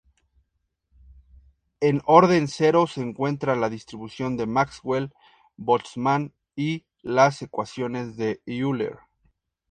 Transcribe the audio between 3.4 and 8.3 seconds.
la distribución de Maxwell-Boltzmann y las ecuaciones